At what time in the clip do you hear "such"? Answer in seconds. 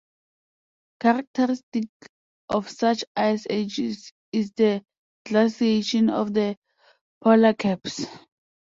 2.71-3.05